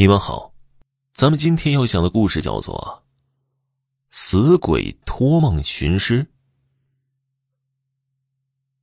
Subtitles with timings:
[0.00, 0.54] 你们好，
[1.12, 3.04] 咱们今天要讲的故事叫做
[4.08, 6.24] 《死鬼托梦寻尸》。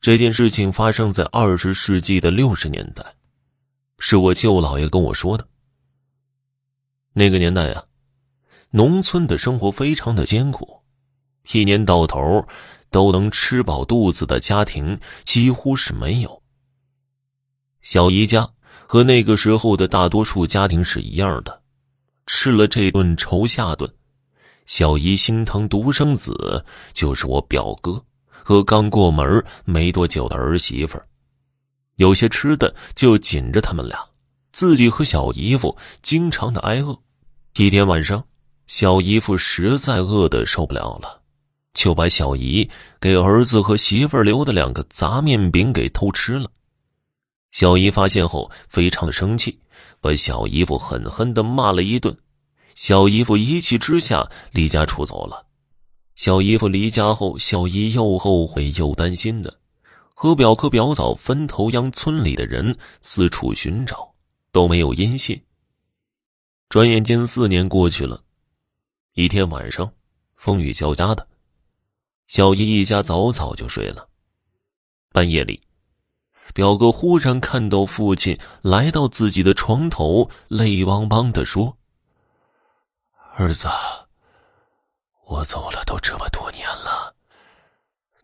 [0.00, 3.16] 这件事情发生在二十世纪的六十年代，
[3.98, 5.44] 是我舅姥爷跟我说的。
[7.12, 7.84] 那个年代啊，
[8.70, 10.80] 农村的生活非常的艰苦，
[11.50, 12.46] 一年到头
[12.88, 16.40] 都能吃饱肚子的家庭几乎是没有。
[17.82, 18.48] 小姨家。
[18.92, 21.62] 和那个时候的大多数家庭是一样的，
[22.26, 23.88] 吃了这顿愁下顿。
[24.66, 31.00] 小姨心疼独生子，就是我表哥和刚过门没多久的儿媳妇
[31.98, 33.96] 有些吃的就紧着他们俩，
[34.50, 36.98] 自己和小姨夫经常的挨饿。
[37.58, 38.20] 一天晚上，
[38.66, 41.20] 小姨夫实在饿得受不了了，
[41.74, 42.68] 就把小姨
[43.00, 46.50] 给儿子和媳妇留的两个杂面饼给偷吃了。
[47.52, 49.58] 小姨发现后，非常生气，
[50.00, 52.16] 把小姨夫狠狠的骂了一顿。
[52.74, 55.44] 小姨夫一气之下离家出走了。
[56.14, 59.58] 小姨夫离家后，小姨又后悔又担心的，
[60.14, 64.14] 和表哥表嫂分头央村里的人四处寻找，
[64.52, 65.40] 都没有音信。
[66.68, 68.22] 转眼间四年过去了，
[69.14, 69.92] 一天晚上，
[70.36, 71.26] 风雨交加的，
[72.28, 74.08] 小姨一家早早就睡了。
[75.12, 75.60] 半夜里。
[76.52, 81.76] 表哥忽然看到父亲来到自己的床头，泪汪汪的说
[83.36, 83.68] ：“儿子，
[85.26, 87.14] 我走了都这么多年了，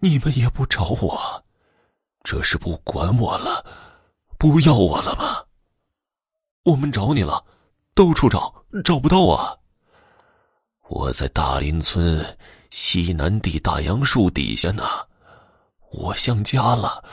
[0.00, 1.44] 你们也不找我，
[2.24, 3.64] 这是不管我了，
[4.38, 5.44] 不要我了吗？
[6.64, 7.44] 我们找你了，
[7.94, 8.52] 到处找，
[8.84, 9.56] 找不到啊！
[10.88, 12.36] 我在大林村
[12.70, 14.82] 西南地大杨树底下呢，
[15.92, 17.04] 我想家了。”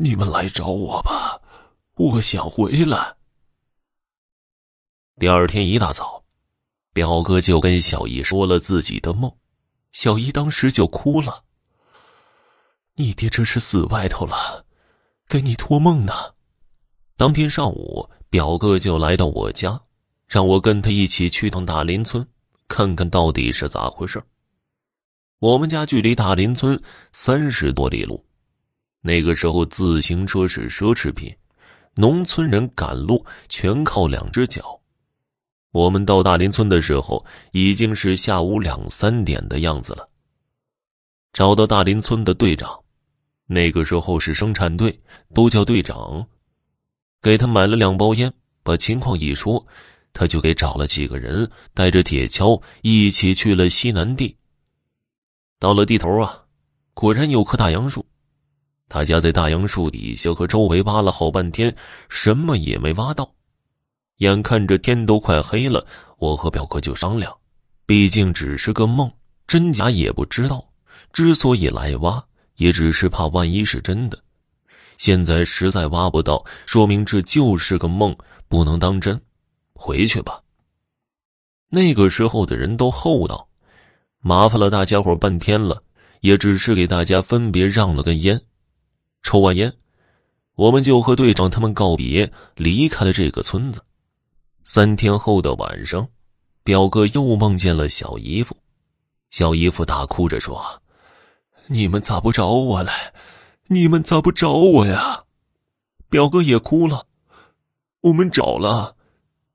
[0.00, 1.40] 你们来找我吧，
[1.96, 3.16] 我想回来。
[5.18, 6.22] 第二天一大早，
[6.92, 9.32] 表哥就跟小姨说了自己的梦，
[9.90, 11.42] 小姨当时就哭了。
[12.94, 14.64] 你爹这是死外头了，
[15.28, 16.12] 给你托梦呢。
[17.16, 19.80] 当天上午，表哥就来到我家，
[20.28, 22.24] 让我跟他一起去趟大林村，
[22.68, 24.22] 看看到底是咋回事。
[25.40, 26.80] 我们家距离大林村
[27.10, 28.24] 三十多里路。
[29.00, 31.34] 那个时候，自行车是奢侈品，
[31.94, 34.78] 农村人赶路全靠两只脚。
[35.70, 40.08] 我们到大林村的时候，已经是下午两三点的样子了。
[41.32, 42.76] 找到大林村的队长，
[43.46, 44.98] 那个时候是生产队，
[45.34, 46.26] 都叫队长。
[47.20, 48.32] 给他买了两包烟，
[48.62, 49.64] 把情况一说，
[50.12, 54.36] 他就给找了几个人，带着铁锹一起去了西南地。
[55.60, 56.44] 到了地头啊，
[56.94, 58.04] 果然有棵大杨树。
[58.88, 61.74] 他家在大杨树底下和周围挖了好半天，
[62.08, 63.30] 什么也没挖到。
[64.18, 67.32] 眼看着天都快黑了，我和表哥就商量，
[67.86, 69.10] 毕竟只是个梦，
[69.46, 70.66] 真假也不知道。
[71.12, 72.24] 之所以来挖，
[72.56, 74.18] 也只是怕万一是真的。
[74.96, 78.16] 现在实在挖不到，说明这就是个梦，
[78.48, 79.20] 不能当真。
[79.74, 80.40] 回去吧。
[81.70, 83.48] 那个时候的人都厚道，
[84.20, 85.80] 麻烦了大家伙半天了，
[86.20, 88.40] 也只是给大家分别让了根烟。
[89.28, 89.70] 抽完烟，
[90.54, 93.84] 我们就和队长他们告别，离开了这个村子。
[94.64, 96.08] 三天后的晚上，
[96.64, 98.56] 表哥又梦见了小姨夫。
[99.28, 100.80] 小姨夫大哭着说
[101.68, 103.12] ：“你们咋不找我来？
[103.66, 105.24] 你们咋不找我呀？”
[106.08, 107.04] 表哥也哭了
[108.00, 108.96] ：“我们找了，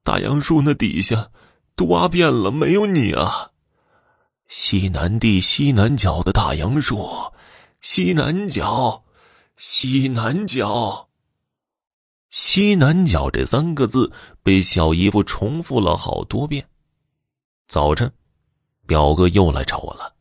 [0.04, 1.32] 大杨树那底下
[1.76, 3.50] 都挖遍了，没有你啊！
[4.48, 7.10] 西南地西南角的大杨树，
[7.82, 9.00] 西南角。”
[9.56, 11.08] 西南角，
[12.32, 16.68] 西南角这三个字被小姨夫重复了好多遍。
[17.68, 18.12] 早晨，
[18.88, 20.14] 表哥又来找我了，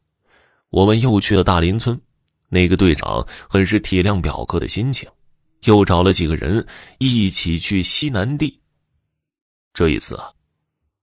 [0.68, 1.98] 我们又去了大林村。
[2.50, 5.08] 那个队长很是体谅表哥的心情，
[5.64, 6.64] 又找了几个人
[6.98, 8.60] 一起去西南地。
[9.72, 10.30] 这一次啊，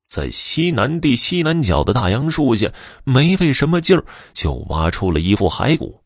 [0.06, 2.71] 在西南地西南角的大杨树下，
[3.04, 6.04] 没费什么劲儿就挖出了一副骸骨。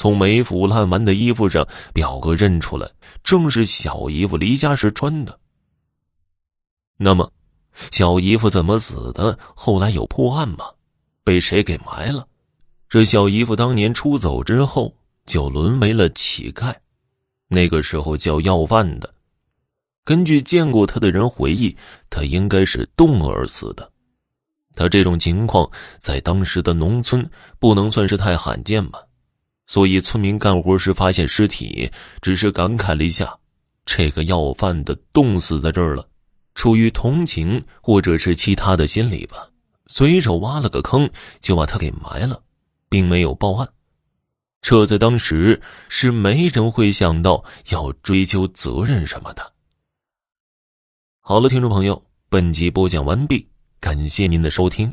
[0.00, 2.90] 从没腐烂完的衣服上，表哥认出来，
[3.22, 5.38] 正是小姨夫离家时穿的。
[6.96, 7.30] 那么，
[7.92, 9.38] 小姨夫怎么死的？
[9.54, 10.64] 后来有破案吗？
[11.22, 12.26] 被谁给埋了？
[12.88, 16.74] 这小姨夫当年出走之后，就沦为了乞丐，
[17.48, 19.14] 那个时候叫要饭的。
[20.02, 21.76] 根据见过他的人回忆，
[22.08, 23.92] 他应该是冻而死的。
[24.74, 28.98] 他这种情况在当时的农村不能算是太罕见吧。
[29.70, 31.88] 所以，村民干活时发现尸体，
[32.20, 33.38] 只是感慨了一下
[33.86, 36.08] ：“这个要饭的冻死在这儿了，
[36.56, 39.48] 出于同情或者是其他的心理吧，
[39.86, 41.08] 随手挖了个坑
[41.38, 42.42] 就把他给埋了，
[42.88, 43.68] 并没有报案。
[44.60, 49.52] 这在当时是没人会想到要追究责任什么的。
[51.20, 53.46] 好了，听众朋友，本集播讲完毕，
[53.78, 54.92] 感谢您的收听。